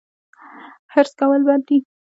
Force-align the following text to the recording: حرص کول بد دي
حرص 0.91 1.11
کول 1.19 1.41
بد 1.47 1.61
دي 1.67 1.77